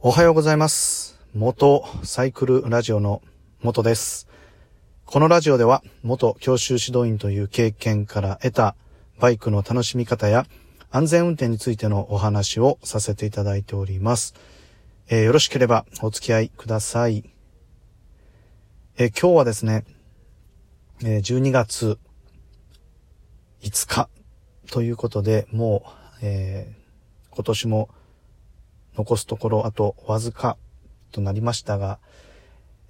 [0.00, 1.18] おはようございます。
[1.34, 3.20] 元サイクルラジオの
[3.62, 4.28] 元です。
[5.04, 8.76] このラジオでは元教習指導員という経験から得た
[9.18, 10.46] バイクの楽しみ方や
[10.92, 14.36] 安全運転についてのお話をさせていただいております。
[15.08, 17.24] えーよろしければお付き合いください。
[18.98, 19.84] えー今日はですね、
[21.02, 21.98] えー12月
[23.62, 24.08] 5日
[24.70, 26.72] ということで、もう、え
[27.32, 27.88] 今年も
[28.98, 30.56] 残すところあとわずか
[31.12, 32.00] となりましたが、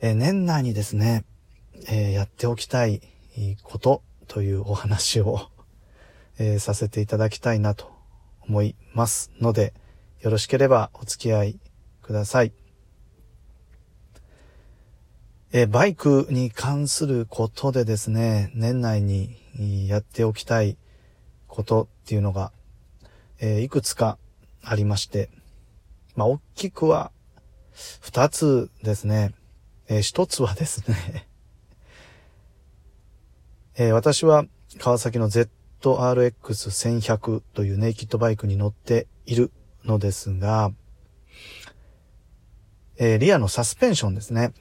[0.01, 1.27] え年内にですね、
[1.87, 3.03] えやっておきたい
[3.63, 5.51] ことというお話を、
[6.39, 7.93] えさせていただきたいなと
[8.49, 9.75] 思いますので、
[10.21, 11.61] よろしければお付き合い
[12.01, 12.53] ください。
[15.53, 19.37] えバイクに関することでですね、年内に
[19.89, 20.79] やっておきたい
[21.47, 22.51] ことっていうのが、
[23.41, 24.17] えいくつか
[24.63, 25.29] ありまして、
[26.19, 27.13] まあ、大きくは
[28.01, 29.35] 二つですね。
[29.87, 31.29] えー一つはですね、
[33.79, 34.45] えー私は
[34.79, 39.53] 川崎の ZRX1100 というネイキッドバイクに乗っている
[39.85, 40.73] のですが、
[42.97, 44.53] えーリアのサスペンションですね。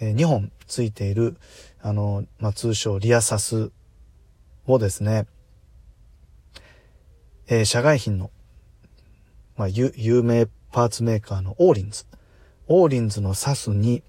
[0.00, 1.36] え2本ついている、
[1.80, 3.70] あの、まあ、通称リアサス
[4.66, 5.28] をですね、
[7.46, 8.32] えー社外品の、
[9.54, 12.06] まあ、有名パーツメーカーのオーリンズ。
[12.66, 14.02] オーリンズのサスに、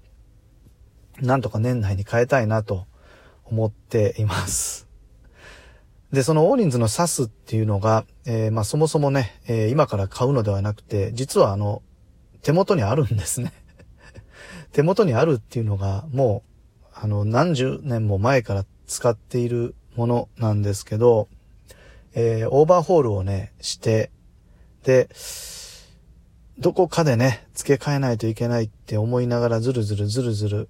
[1.20, 2.86] なんとか年内に変えたいなと
[3.44, 4.88] 思っています。
[6.10, 11.82] で、そのオーリンズのサスっていうのが、えーまあそもそもね、えー今から買うのではなくて、実はあの、
[12.42, 13.52] 手元にあるんですね。
[14.72, 16.42] 手元にあるっていうのが、も
[16.84, 21.28] う、あの、何十年も前から使っているものなんですけど、
[22.14, 24.10] えーオーバーホールをね、して、
[24.84, 25.08] で、
[26.58, 30.68] どこかでね、付け替えないといけないって思いながらずるずるずるずる、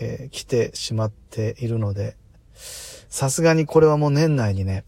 [0.00, 2.16] えー来てしまっているので、
[2.54, 4.84] さすがにこれはもう年内にね、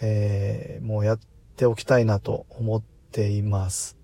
[0.00, 1.20] えーもうやっ
[1.56, 3.96] ておきたいなと思っています。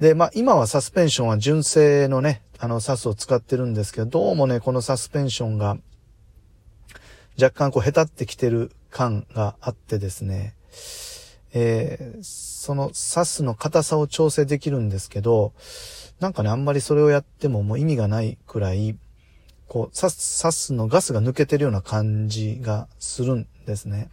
[0.00, 5.78] で、まあ今はサスペンションは純正のね、あのサスを使ってるんですけど、どうもね、このサスペンションが
[7.40, 10.54] 若干こう、へたってきてる感があってですね、
[11.52, 15.52] えーそのサスの硬さを調整できるんですけど、
[16.20, 18.96] なんかね、あんまりそれをやってももう意味がないくらい、
[19.66, 24.10] こう、サス、サスのガスが抜けてるような感じがするんですね。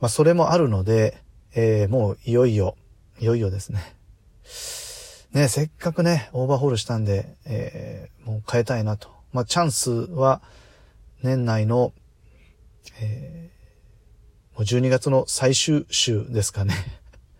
[0.00, 1.22] まあ、それもあるので、
[1.54, 2.76] えーもういよいよ、
[3.20, 3.94] いよいよですね。
[5.32, 9.08] ね、せっかくね、オーバーホールしたんで、えーもう変えたいなと。
[9.32, 10.42] まあ、チャンスは、
[11.22, 11.92] 年内の、
[13.00, 13.61] えー
[14.54, 16.74] もう12月の最終週ですかね。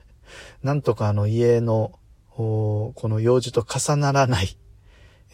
[0.63, 1.99] なんとかあの家の、
[2.31, 4.57] この用事と重ならない、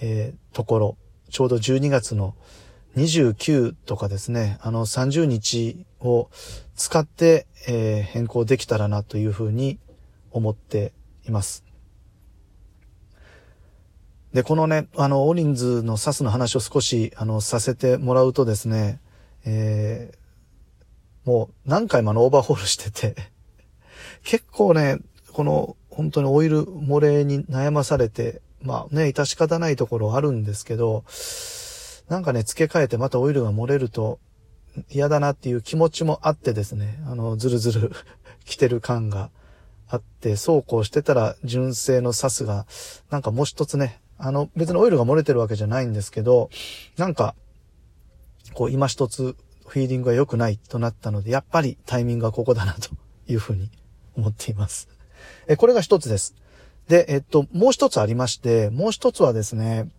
[0.01, 0.99] えーところ、
[1.31, 2.35] ちょうど12月の
[2.97, 6.31] 29とかですね、あの30日を
[6.75, 9.79] 使って、えー変更できたらなというふうに
[10.33, 10.93] 思って
[11.27, 11.65] います。
[14.33, 19.01] で、このね、あの、オリンズのサスの話を少し、あの、させてもらうとですね、
[19.45, 20.18] えー
[21.29, 23.15] もう何回もあのオーバーホールしてて、
[24.25, 24.97] 結構ね、
[25.35, 31.05] この本当にオイル漏れに悩まされて、まあね、致し方ないところあるんですけど、
[32.09, 34.21] なんかね、付け替えてまたオイルが漏れると
[34.89, 37.93] 嫌だなっていう気持ちもあってですね、あの、ずるずる
[38.47, 39.29] 来てる感が
[39.87, 42.67] あって、そうこうしてたら純正のサスが、
[43.11, 46.49] なんかもう一つね、あの、別にオイルが漏れてるわけじゃないんですけど、
[46.97, 47.35] なんか、
[48.55, 49.37] こう今一つ
[49.69, 52.91] フィーリングが良くないとなったので、やっぱりタイミングはここだなと
[53.29, 53.71] いうふうに
[54.17, 54.89] 思っています。
[55.47, 56.35] え、これが一つです。
[56.89, 59.91] で、えっと、もう一つありまして、もう一つはですね、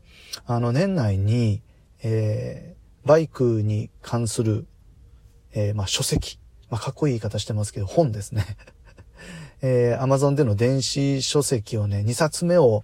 [0.46, 1.62] あの、年内に、
[2.02, 4.66] えー、バイクに関する、
[5.54, 6.40] えーまあ、書籍。
[6.70, 8.46] まあ、かっこいい言い方してますけど、本ですね。
[9.62, 12.84] えー、Amazon での電子書籍をね、2冊目を、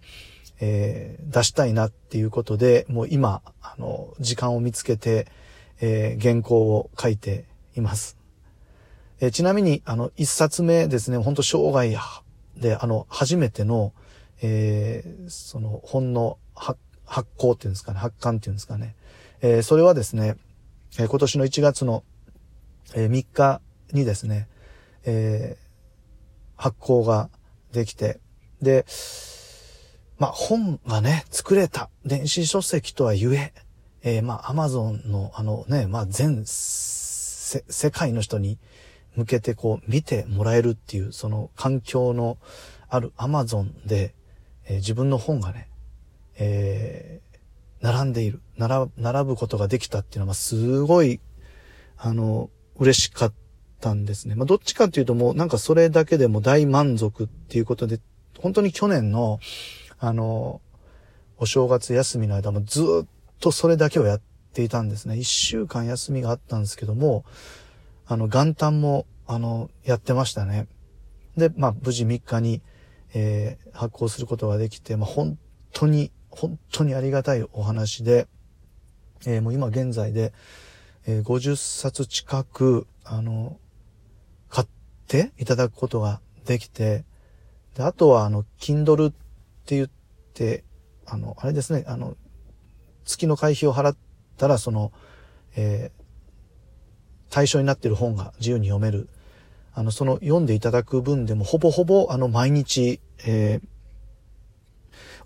[0.59, 5.27] えー出したいなっていうことで、もう今、あの、時間を見つけて、
[5.81, 7.45] えー原稿を書いて
[7.75, 8.17] います。
[9.19, 11.97] えーちなみに、あの、一冊目ですね、本当生涯
[12.57, 13.93] で、あの、初めての、
[14.41, 18.95] えーその、本の発発行っていうんですかね、発刊っていうんですかね。
[19.41, 20.35] えーそれはですね、
[20.99, 22.03] えー今年の1月の、
[22.93, 23.61] えー3日
[23.93, 24.47] にですね、
[25.05, 25.65] えー
[26.57, 27.29] 発行が
[27.73, 28.19] できて、
[28.61, 28.85] で、
[30.17, 31.89] まあ、本がね、作れた。
[32.05, 33.53] 電子書籍とはゆえ、
[34.07, 38.59] えーまあ、アマゾンの、あのね、まあ、全せ、世界の人に
[39.15, 42.37] 向けてこう、見てもらえるっていう、その環境の
[42.87, 44.13] あるアマゾンで、
[44.65, 45.67] えー、自分の本がね、
[46.37, 51.19] えー、並んでいる、並ぶことができたっていうのは、すごい、
[51.97, 53.33] あの、嬉しかっ
[53.81, 54.35] たんですね。
[54.35, 57.99] まあ、どっちかっていうともうなんかそれだけでも大満足っていうことで、
[58.37, 59.39] 本当に去年の、
[59.97, 60.61] あの、
[61.37, 63.07] お正月休みの間もずっ
[63.45, 64.21] とそれだけをやっ
[64.53, 65.17] ていたんですね。
[65.17, 67.25] 一週間休みがあったんですけども、
[68.07, 70.67] あの、元旦も、あの、やってましたね。
[71.37, 72.63] で、まあ、無事3日に、
[73.13, 75.37] えー、発行することができて、まあ、本
[75.73, 78.27] 当に、本当にありがたいお話で、
[79.27, 80.33] えー、もう今現在で、
[81.05, 83.59] えー、50冊近く、あの、
[84.49, 84.67] 買っ
[85.07, 87.05] ていただくことができて、
[87.75, 89.13] で、あとは、あの、Kindle っ
[89.65, 89.89] て言っ
[90.33, 90.63] て、
[91.05, 92.15] あの、あれですね、あの、
[93.05, 93.97] 月の会費を払っ
[94.37, 94.91] たら、その、
[95.55, 99.09] えー、対象になっている本が自由に読める。
[99.73, 103.67] あの、その読んでいただく分でも、ほぼほぼ、あの、毎日、えー、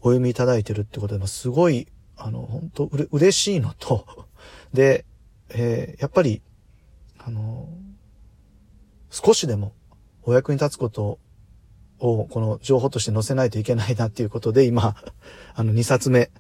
[0.02, 1.88] お読みいただいてるってことで、すごい、
[2.18, 4.06] あの、本当うれ、嬉しいのと、
[4.74, 5.06] で、
[5.50, 6.42] えー、やっぱり、
[7.18, 7.70] あの、
[9.10, 9.74] 少しでも
[10.24, 11.20] お役に立つこと
[12.00, 14.96] を、この情報として載せないといけないなっていうことで、今、
[15.54, 16.32] あの、2冊目、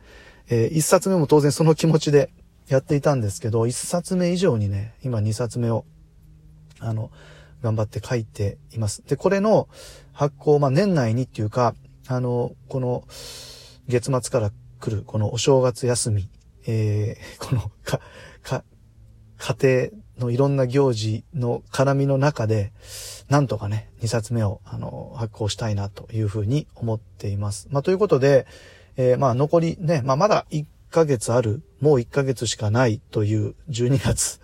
[0.50, 2.32] えー、1冊目も当然その気持ちで
[2.68, 5.86] やっていたんですけど、1冊目以上にね、今2冊目を、
[6.80, 7.12] あの、
[7.62, 9.04] 頑張って書いています。
[9.06, 9.68] で、これの
[10.14, 11.76] 発行、まあ、年内にっていうか、
[12.08, 13.04] あの、この、
[13.88, 16.30] 月末から来る、このお正月休み、
[16.68, 18.00] えー、 この、か、
[18.44, 18.64] か、
[19.38, 22.72] 家庭のいろんな行事の絡みの中で、
[23.30, 27.68] なんとかね、2冊目を、あの、発行したいなというふうに思っています。
[27.72, 28.48] まあ、ということで、
[29.02, 34.42] えー、まあ、残りね、まあ、まだ1ヶ月ある、もう1ヶ月しかないという12月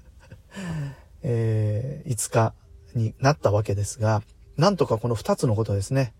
[1.24, 2.54] えー、5日
[2.94, 4.24] になったわけですが、
[4.56, 6.13] なんとかこの2つのことですね、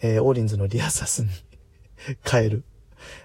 [0.00, 1.28] えー、オーリンズのリアサスに
[2.24, 2.64] 変える。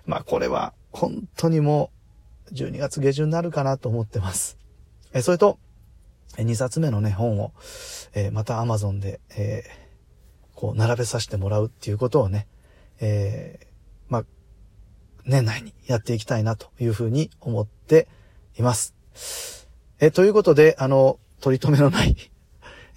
[0.06, 1.90] まあ、これは本当にも
[2.52, 4.58] う12月下旬になるかなと思ってます。
[5.14, 5.60] えー、それと、
[6.36, 7.54] 2冊目のね、本を、
[8.14, 12.48] えー、また Amazon で、えー、こう、並べさせてもらうっていうことをね、
[13.00, 13.67] えー、
[15.28, 18.08] 年内にやっていきたいなというふうに思って
[18.58, 18.96] います。
[20.00, 22.16] え、ということで、あの、取り留めのない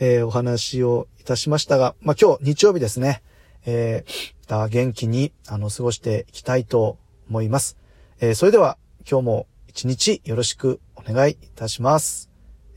[0.00, 3.23] えー、お話をいたしましたが、まあ、今日日曜日ですね、
[3.67, 6.97] えー、元気に、あの、過ごしていきたいと
[7.29, 7.77] 思います。
[8.19, 8.79] えー、それでは、
[9.09, 12.31] 今日も一日よろしくお願いいたします。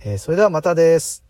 [0.04, 1.23] えー、それではまたです。